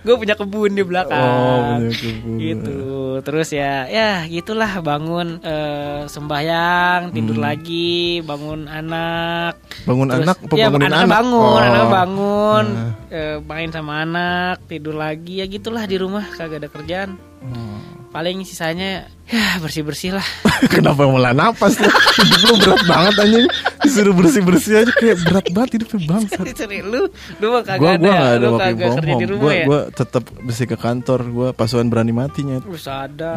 Gue 0.00 0.14
punya 0.16 0.32
kebun 0.32 0.72
di 0.72 0.80
belakang. 0.80 1.20
Oh, 1.20 1.76
punya 1.76 1.92
kebun. 1.92 2.38
Gitu. 2.40 2.78
Terus 3.20 3.48
ya, 3.50 3.84
ya 3.84 4.24
gitulah 4.24 4.80
bangun 4.80 5.36
eh, 5.42 6.08
sembahyang, 6.08 7.12
tidur 7.12 7.36
Hmm. 7.36 7.44
lagi, 7.44 7.98
bangun 8.24 8.64
anak. 8.64 9.60
bangun 9.84 10.06
Terus- 10.08 10.24
anak 10.24 10.36
ya, 10.48 10.66
bangunin 10.66 10.86
anaknya 10.88 10.96
anak 10.98 11.12
bangun, 11.12 11.44
Oh. 11.44 11.60
anaknya 11.60 11.88
bangun, 11.92 12.64
Nah. 12.72 12.92
eh, 13.10 13.36
main 13.42 13.68
sama 13.68 13.92
anak, 14.00 14.56
tidur 14.64 14.96
lagi 14.96 15.34
ya 15.34 15.46
gitulah 15.46 15.84
di 15.84 15.96
rumah 15.96 16.24
kagak 16.30 16.64
ada 16.64 16.68
kerjaan. 16.70 17.10
Oh. 17.44 17.77
Paling 18.08 18.40
sisanya 18.40 19.04
ya 19.24 19.60
bersih 19.60 19.84
bersih 19.84 20.16
lah. 20.16 20.24
Kenapa 20.72 21.04
malah 21.04 21.30
napas 21.30 21.76
lu? 21.76 21.86
Hidup 21.86 22.40
lu 22.42 22.54
berat 22.58 22.82
banget 22.82 23.14
anjing 23.20 23.46
Disuruh 23.78 24.14
bersih-bersih 24.16 24.74
aja 24.78 24.92
kayak 24.92 25.16
berat 25.22 25.46
banget 25.48 25.70
hidupnya 25.76 25.98
bangsat 26.08 26.40
Sorry, 26.56 26.80
lu, 26.80 27.12
lu 27.36 27.46
mah 27.50 27.62
kagak 27.62 27.78
Gua 27.78 27.90
ada, 27.90 28.00
gua 28.00 28.08
gak 28.08 28.24
ada 28.24 28.38
lu 28.40 28.56
kagak 28.56 28.88
kerja 28.96 29.14
di 29.14 29.26
rumah 29.28 29.38
Gua 29.38 29.52
ya. 29.52 29.64
gua 29.68 29.80
tetap 29.92 30.24
mesti 30.34 30.64
ke 30.64 30.76
kantor 30.76 31.20
Gua 31.28 31.48
pasukan 31.52 31.86
berani 31.86 32.10
matinya 32.10 32.58
Wis 32.64 32.88
ada. 32.88 33.32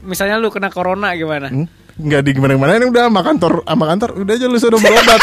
Misalnya 0.00 0.36
lu 0.36 0.48
kena 0.48 0.68
corona 0.68 1.12
gimana? 1.12 1.52
hmm? 1.52 1.66
Nggak 1.98 2.20
di 2.22 2.30
gimana-gimana 2.32 2.72
ini 2.74 2.86
udah 2.88 3.02
sama 3.06 3.20
kantor 3.20 3.52
sama 3.62 3.84
kantor 3.86 4.10
udah 4.18 4.34
aja 4.34 4.46
lu 4.46 4.56
sudah 4.56 4.78
berobat 4.78 5.20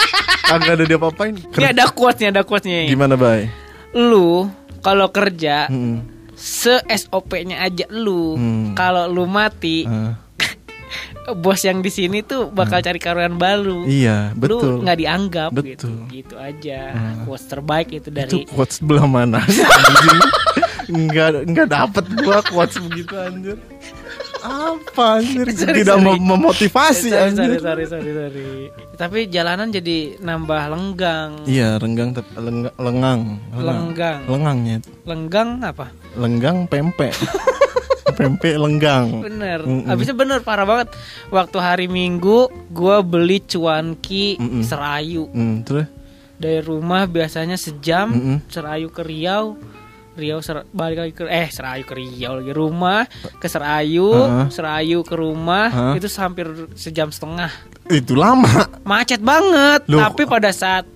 Kagak 0.50 0.72
ada 0.72 0.84
dia 0.84 0.98
apain 0.98 1.34
Ini 1.38 1.66
ada 1.70 1.84
quotes-nya, 1.88 2.28
ada 2.30 2.42
quotes-nya. 2.42 2.84
Gimana 2.84 3.14
bay? 3.14 3.46
Lu 3.94 4.50
kalau 4.80 5.08
kerja 5.08 5.70
Hmm. 5.70 6.12
Se 6.34 6.74
SOP-nya 6.84 7.60
aja 7.60 7.86
lu. 7.88 8.34
Hmm. 8.34 8.72
Kalau 8.72 9.06
lu 9.06 9.24
mati, 9.24 9.84
Ah, 9.84 10.18
bos 11.34 11.60
yang 11.60 11.78
di 11.78 11.88
sini 11.88 12.20
tuh 12.20 12.48
bakal 12.48 12.78
cari 12.78 12.98
karyawan 12.98 13.34
baru. 13.34 13.84
Iya 13.84 14.30
betul 14.32 14.60
Lu 14.60 14.82
nggak 14.82 14.98
dianggap 14.98 15.50
Betul. 15.50 15.70
gitu. 15.70 15.88
Gitu 16.10 16.34
aja. 16.36 16.92
Hmm. 16.92 17.24
Quotes 17.24 17.46
terbaik 17.46 17.88
itu 17.90 17.98
Itu 18.04 18.10
dari 18.10 18.38
quotes 18.46 18.78
sebelah 18.78 19.04
mana? 19.04 19.40
Anjing. 19.40 20.20
Nggak 20.84 21.48
nggak 21.48 21.66
dapet 21.66 22.04
gua 22.20 22.44
quotes 22.44 22.76
begitu 22.78 23.16
anjir. 23.16 23.56
Apa 24.44 25.16
anjir? 25.16 25.48
Sorry, 25.56 25.80
Tidak 25.80 25.96
sorry. 25.96 26.04
mem- 26.04 26.28
memotivasi 26.28 27.08
sorry, 27.08 27.32
sorry, 27.32 27.32
anjir. 27.32 27.58
sorry, 27.58 27.84
sorry, 27.88 28.10
sorry. 28.12 28.44
Tapi 28.92 29.18
jalanan 29.26 29.72
jadi 29.72 30.20
nambah 30.20 30.62
lenggang. 30.68 31.40
Iya, 31.48 31.80
renggang 31.80 32.12
tapi 32.12 32.28
lengga- 32.36 32.76
lengang. 32.76 33.40
Lenggang. 33.56 34.20
Lengangnya. 34.28 34.76
Lenggang 35.02 35.64
apa? 35.64 35.88
Lenggang 36.14 36.64
pempek. 36.64 37.14
pempek 38.16 38.54
lenggang. 38.54 39.20
Bener. 39.20 39.60
Mm-mm. 39.60 39.90
Abisnya 39.90 40.14
bener 40.14 40.38
parah 40.40 40.62
banget. 40.62 40.94
Waktu 41.28 41.58
hari 41.58 41.86
Minggu 41.86 42.46
gua 42.68 43.00
beli 43.00 43.40
cuanki 43.40 44.38
Mm-mm. 44.38 44.62
serayu 44.62 45.26
Hmm, 45.28 45.62
terus 45.62 45.90
dari 46.34 46.60
rumah 46.60 47.04
biasanya 47.04 47.54
sejam 47.54 48.10
Mm-mm. 48.10 48.38
serayu 48.46 48.88
ke 48.88 49.02
Riau. 49.02 49.58
Riau 50.14 50.38
ser- 50.38 50.62
balik 50.70 50.98
lagi 51.00 51.12
ke 51.12 51.26
eh 51.26 51.50
serayu 51.50 51.82
ke 51.82 51.90
Riau 51.92 52.38
lagi 52.38 52.54
rumah 52.54 53.02
ke 53.34 53.50
Serayu, 53.50 54.14
Heeh. 54.14 54.46
Serayu 54.48 55.02
ke 55.02 55.10
rumah 55.10 55.66
Heeh. 55.66 55.98
itu 55.98 56.06
hampir 56.14 56.46
sejam 56.72 57.10
setengah. 57.10 57.50
itu 57.84 58.14
lama. 58.14 58.70
Macet 58.80 59.18
banget. 59.18 59.82
Loh. 59.84 59.98
Tapi 60.00 60.22
pada 60.24 60.48
saat 60.48 60.86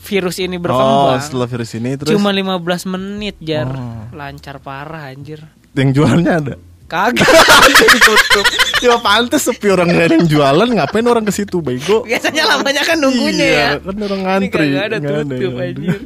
virus 0.00 0.38
ini 0.38 0.54
Oh, 0.54 0.60
berkembang 0.60 1.18
setelah 1.18 1.46
virus 1.46 1.70
ini 1.72 1.90
terus 1.94 2.10
cuma 2.10 2.30
15 2.30 2.58
menit 2.88 3.34
jar. 3.38 3.70
Oh. 3.70 4.03
Lancar 4.14 4.62
parah 4.62 5.10
anjir. 5.10 5.42
yang 5.74 5.90
jualnya 5.90 6.38
ada. 6.38 6.54
Kagak. 6.86 7.26
Ditutup. 7.66 8.46
ya 8.78 9.00
pantes 9.00 9.42
sepi 9.42 9.72
orang 9.72 9.90
ada 9.90 10.14
yang 10.14 10.28
jualan, 10.28 10.68
ngapain 10.68 11.06
orang 11.08 11.24
ke 11.24 11.32
situ, 11.32 11.58
bego? 11.64 12.04
Biasanya 12.04 12.44
lamanya 12.46 12.84
kan 12.84 13.00
nunggunya 13.00 13.46
iya, 13.48 13.66
ya. 13.74 13.82
kan 13.82 13.96
orang 13.98 14.20
Ini 14.20 14.28
ngantri. 14.28 14.66
kagak 14.70 14.84
ada 14.84 14.96
Nggak 15.00 15.22
tutup 15.26 15.52
anjir. 15.58 15.98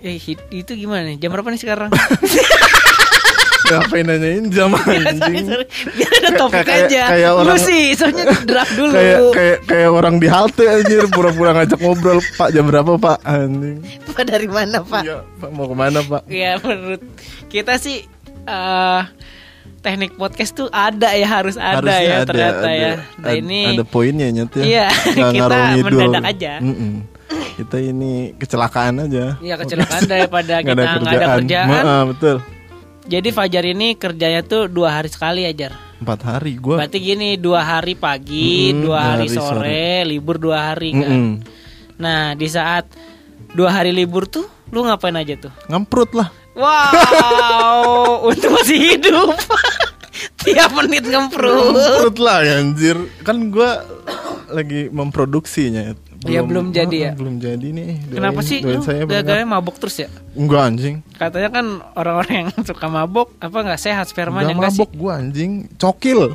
Eh 0.00 0.16
itu 0.54 0.72
gimana 0.78 1.02
nih? 1.10 1.16
Jam 1.20 1.30
berapa 1.34 1.48
nih 1.52 1.60
sekarang? 1.60 1.90
Ngapain 3.64 4.04
nanyain 4.04 4.44
jam 4.48 4.70
sorry, 4.76 5.00
anjing? 5.00 5.44
sorry. 5.46 5.66
Biar 5.90 6.10
ada 6.14 6.30
topik 6.34 6.66
aja. 6.66 7.02
kayak 7.08 7.30
Lu 7.30 7.40
orang- 7.42 7.60
sih, 7.60 7.84
soalnya 7.92 8.24
draft 8.42 8.74
dulu. 8.74 8.92
kayak 8.92 9.18
kayak 9.30 9.58
kayak 9.64 9.90
orang 9.90 10.14
di 10.16 10.26
halte 10.26 10.64
anjir 10.64 11.08
pura-pura 11.08 11.50
ngajak 11.54 11.78
ngobrol 11.78 12.18
pak 12.34 12.48
jam 12.50 12.64
berapa 12.64 12.92
pak 12.94 13.18
anjing 13.22 13.80
Pak 14.06 14.24
dari 14.24 14.46
mana 14.46 14.78
Pak? 14.80 15.02
Iya, 15.02 15.16
pak 15.34 15.50
mau 15.50 15.64
ke 15.64 15.74
mana 15.74 15.98
pak 16.00 16.22
Ya 16.26 16.56
menurut 16.58 17.02
kita 17.48 17.76
sih 17.76 18.04
eh 18.42 19.02
teknik 19.80 20.14
podcast 20.14 20.52
tuh 20.54 20.68
ada 20.68 21.12
ya 21.12 21.26
harus 21.26 21.56
ada 21.56 21.76
Harusnya 21.78 22.00
ya 22.00 22.14
ada, 22.14 22.24
ternyata 22.26 22.60
ada, 22.62 22.72
ya. 22.74 22.92
Nah 23.16 23.26
ad- 23.26 23.38
ini 23.38 23.60
ada 23.70 23.84
poinnya 23.84 24.26
nyet 24.28 24.52
ya 24.54 24.62
Iya, 24.62 24.86
kita 25.34 25.56
mendadak 25.80 26.24
aja. 26.26 26.52
Mm-mm. 26.58 26.92
kita 27.54 27.76
ini 27.78 28.12
kecelakaan 28.34 28.94
aja 29.00 29.38
ya 29.38 29.54
kecelakaan 29.56 30.04
daripada 30.04 30.54
Nggak 30.58 30.74
kita 30.74 30.98
nggak 30.98 31.14
ada 31.14 31.26
kerjaan. 31.34 31.68
Ma- 31.68 32.06
betul 32.06 32.36
Jadi 33.04 33.28
Fajar 33.30 33.62
ini 33.62 33.94
kerjanya 33.94 34.40
tuh 34.40 34.64
dua 34.66 34.96
hari 34.96 35.08
sekali 35.08 35.44
ajar. 35.44 35.76
empat 35.94 36.20
hari 36.22 36.56
gua 36.56 36.80
Berarti 36.80 36.98
gini 36.98 37.36
dua 37.36 37.60
hari 37.60 37.94
pagi, 37.94 38.68
Mm-mm, 38.70 38.82
dua 38.82 38.98
hari, 39.00 39.24
hari 39.24 39.28
sore, 39.30 39.86
libur 40.04 40.36
dua 40.36 40.72
hari 40.72 40.90
kan. 40.92 41.08
Mm-mm. 41.08 41.32
Nah 41.96 42.32
di 42.32 42.44
saat 42.44 42.88
dua 43.50 43.70
hari 43.70 43.88
libur 43.88 44.24
tuh 44.24 44.44
lu 44.68 44.82
ngapain 44.82 45.14
aja 45.14 45.36
tuh? 45.38 45.52
ngemprut 45.66 46.12
lah 46.12 46.28
Wow, 46.54 47.82
untuk 48.30 48.54
masih 48.54 48.94
hidup. 48.94 49.34
Tiap 50.44 50.70
menit 50.76 51.02
ngemprut. 51.02 51.74
ngemprut 51.74 52.16
lah 52.16 52.38
ya, 52.40 52.54
anjir 52.58 52.94
kan 53.20 53.50
gua 53.50 53.82
lagi 54.46 54.86
memproduksinya 54.86 55.98
Ya, 56.24 56.40
belum 56.40 56.70
jadi 56.70 56.96
ya? 56.98 57.10
Ah, 57.10 57.14
belum 57.14 57.36
jadi 57.36 57.66
nih 57.68 57.88
Doain- 58.02 58.16
Kenapa 58.16 58.40
sih 58.40 58.58
lu 58.58 58.66
doain 58.66 58.80
saya 58.80 59.04
gara-gara 59.04 59.44
mabok 59.44 59.76
terus 59.76 59.96
ya? 59.98 60.08
enggak 60.32 60.62
anjing 60.64 60.94
Katanya 61.12 61.50
kan 61.50 61.66
orang-orang 61.92 62.34
yang 62.34 62.50
suka 62.66 62.86
mabok 62.86 63.28
apa 63.38 63.58
nggak 63.60 63.76
sehat 63.78 64.06
spermanya 64.06 64.50
Gak 64.50 64.56
enggak 64.56 64.70
sih? 64.70 64.80
mabok 64.80 64.90
gua 64.94 65.12
anjing 65.18 65.52
Cokil 65.74 66.20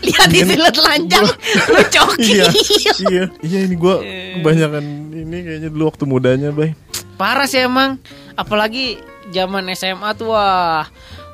Lihat 0.00 0.28
isi 0.30 0.54
lu 0.54 0.70
telanjang, 0.70 1.26
lu 1.68 1.82
coki. 1.84 2.32
Iya 2.32 2.46
Iya 3.02 3.22
Iya 3.40 3.58
ini 3.60 3.74
gua 3.74 4.00
Kebanyakan 4.00 4.84
ini 5.12 5.36
kayaknya 5.42 5.68
dulu 5.68 5.84
waktu 5.86 6.04
mudanya 6.04 6.50
bay 6.50 6.72
Parah 7.14 7.44
sih 7.44 7.60
emang. 7.60 7.98
Apalagi 8.34 8.98
zaman 9.28 9.66
SMA 9.72 10.14
tuh 10.14 10.30
wah 10.30 10.86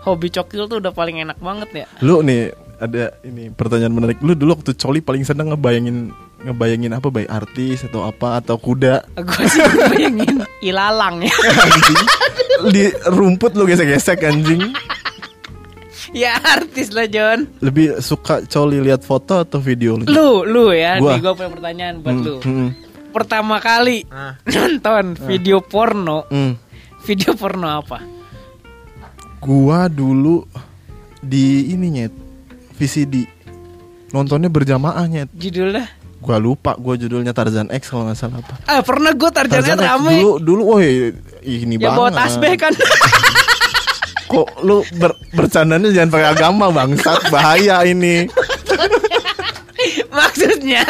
hobi 0.02 0.28
cokil 0.28 0.64
tuh 0.66 0.80
udah 0.80 0.90
paling 0.90 1.20
enak 1.20 1.36
banget 1.38 1.68
ya. 1.74 1.86
Lu 2.00 2.20
nih 2.20 2.52
ada 2.76 3.14
ini 3.20 3.48
pertanyaan 3.48 3.90
menarik 3.90 4.18
Lu 4.18 4.32
dulu 4.32 4.54
waktu 4.54 4.72
coli 4.72 4.98
paling 4.98 5.22
seneng 5.22 5.50
ngebayangin 5.50 6.10
Ngebayangin 6.40 6.92
apa 6.92 7.08
bay 7.08 7.24
Artis 7.24 7.82
atau 7.82 8.02
apa 8.02 8.36
Atau 8.36 8.56
kuda 8.56 9.04
Gue 9.14 9.44
sih 9.44 9.60
bayangin 9.88 10.42
ilalang 10.68 11.20
ya. 11.20 11.34
Anjing 11.34 12.02
Di 12.66 12.84
rumput 13.06 13.52
lu 13.52 13.64
gesek-gesek 13.64 14.22
anjing 14.22 14.62
ya 16.14 16.30
artis 16.38 16.94
lah 16.94 17.10
John. 17.10 17.42
Lebih 17.58 17.98
suka 17.98 18.46
coli 18.46 18.78
lihat 18.78 19.02
foto 19.02 19.42
atau 19.42 19.58
video 19.58 19.98
lu? 19.98 20.06
Lu, 20.06 20.30
lu 20.46 20.64
ya. 20.70 20.94
Gua. 20.96 21.10
Nih 21.10 21.18
gue 21.18 21.32
punya 21.34 21.50
pertanyaan 21.50 21.94
buat 21.98 22.14
Hmm, 22.14 22.22
lu. 22.22 22.34
hmm, 22.38 22.68
Pertama 23.10 23.58
kali 23.58 24.06
Ah. 24.06 24.38
nonton 24.46 25.18
video 25.20 25.58
porno, 25.58 26.22
hmm. 26.24 26.54
video 27.02 27.34
porno 27.34 27.66
apa? 27.66 27.98
Gua 29.38 29.86
dulu 29.86 30.46
di 31.18 31.74
ini 31.74 31.86
nyet 31.92 32.14
VCD 32.74 33.24
nontonnya 34.10 34.46
berjamaah 34.46 35.04
nyet 35.04 35.30
Judulnya? 35.32 35.86
gua 36.18 36.36
lupa 36.36 36.72
gua 36.74 36.94
judulnya 36.94 37.30
Tarzan 37.30 37.68
X 37.68 37.86
kalau 37.86 38.04
nggak 38.04 38.16
salah 38.16 38.38
apa 38.38 38.54
Ah 38.64 38.80
pernah 38.80 39.12
gue 39.12 39.28
tarjannya 39.28 39.60
Tarzan 39.70 39.78
X 39.78 39.90
rame. 39.92 40.10
dulu 40.14 40.30
dulu 40.38 40.62
woi 40.70 41.12
ini 41.42 41.74
ya 41.74 41.84
banget 41.84 41.94
bawa 41.94 42.10
tasbih 42.10 42.54
kan. 42.56 42.72
kok 44.24 44.48
lu 44.60 44.80
ber, 44.94 45.12
bercandanya 45.30 45.90
jangan 45.90 46.10
pakai 46.10 46.28
agama 46.30 46.66
bangsat 46.68 47.28
bahaya 47.28 47.84
ini 47.84 48.24
Maksudnya 50.08 50.86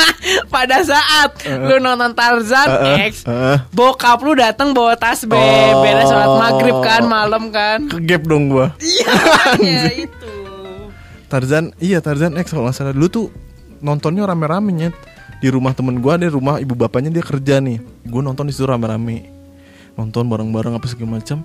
pada 0.47 0.79
saat 0.81 1.33
lu 1.43 1.77
nonton 1.79 2.13
Tarzan 2.13 2.69
Heeh, 2.71 3.11
X, 3.11 3.25
heeh. 3.25 3.59
bokap 3.71 4.21
lu 4.21 4.37
datang 4.37 4.71
bawa 4.71 4.95
tas 4.95 5.25
be, 5.25 5.35
Oh. 5.35 5.81
beres 5.81 6.07
sholat 6.07 6.31
maghrib 6.31 6.77
kan 6.79 7.03
malam 7.03 7.49
kan. 7.49 7.89
Kegap 7.89 8.23
dong 8.23 8.53
gua. 8.53 8.71
Iya, 8.79 9.91
itu. 10.07 10.24
Tarzan, 11.35 11.75
iya 11.79 11.99
Tarzan 11.99 12.39
X 12.39 12.55
kalau 12.55 12.65
nggak 12.65 12.77
salah 12.77 12.95
dulu 12.95 13.09
tuh 13.09 13.27
nontonnya 13.81 14.23
rame-rame 14.23 14.71
nyet 14.71 14.95
di 15.39 15.51
rumah 15.51 15.75
temen 15.75 15.99
gua 15.99 16.15
ada 16.15 16.31
rumah 16.31 16.57
ibu 16.57 16.73
bapaknya 16.73 17.11
dia 17.11 17.21
kerja 17.21 17.59
nih. 17.59 17.83
Gue 18.05 18.23
nonton 18.23 18.47
di 18.47 18.55
situ 18.55 18.65
rame-rame, 18.65 19.27
nonton 19.93 20.25
bareng-bareng 20.25 20.73
apa 20.73 20.87
segala 20.87 21.19
macam. 21.19 21.43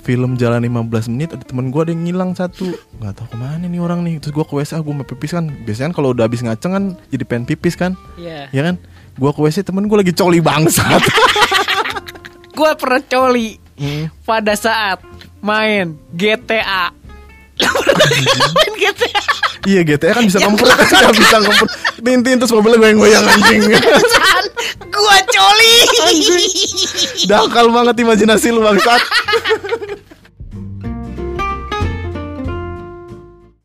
Film 0.00 0.38
jalan 0.38 0.62
15 0.62 1.10
menit 1.10 1.34
ada 1.34 1.42
temen 1.42 1.68
gua 1.68 1.82
ada 1.82 1.90
yang 1.90 2.06
ngilang 2.06 2.30
satu 2.32 2.70
nggak 2.96 3.12
tahu 3.12 3.26
ke 3.26 3.36
mana 3.36 3.66
nih 3.66 3.76
orang 3.76 4.00
nih 4.00 4.22
terus 4.22 4.32
gua 4.32 4.46
ke 4.46 4.54
WC 4.54 4.78
gue 4.78 4.94
mau 4.94 5.02
pipis 5.02 5.34
kan 5.34 5.50
biasanya 5.66 5.90
kan 5.90 5.94
kalau 5.98 6.14
udah 6.14 6.24
habis 6.24 6.40
ngaceng 6.40 6.72
kan 6.72 6.84
jadi 7.10 7.24
pengen 7.26 7.42
pipis 7.42 7.74
kan 7.74 7.98
Iya. 8.14 8.46
ya 8.48 8.62
kan 8.62 8.78
gua 9.18 9.34
ke 9.34 9.42
WC 9.42 9.66
temen 9.66 9.90
gua 9.90 10.06
lagi 10.06 10.14
coli 10.14 10.38
bangsat 10.38 11.02
Gua 12.56 12.72
pernah 12.72 13.02
coli 13.02 13.58
Hmm. 13.76 14.08
pada 14.22 14.54
saat 14.54 15.04
main 15.38 16.00
GTA. 16.08 16.88
Main 17.60 18.72
GTA. 18.76 19.22
iya 19.66 19.80
GTA 19.82 20.12
kan 20.14 20.24
bisa 20.28 20.38
ngempet 20.40 20.66
kan 20.68 21.12
bisa 21.24 21.36
ngempet 21.40 21.68
tintin 22.04 22.36
terus 22.38 22.52
mobilnya 22.52 22.78
goyang-goyang 22.78 23.24
anjing 23.32 23.62
gua 24.92 25.18
coli. 25.28 25.74
Dakal 27.26 27.66
banget 27.72 27.94
imajinasi 28.00 28.48
lu 28.52 28.60
bangsat 28.64 29.02